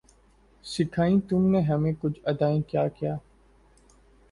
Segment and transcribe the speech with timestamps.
[0.65, 3.15] سکھائیں تم نے ہمیں کج ادائیاں کیا کیا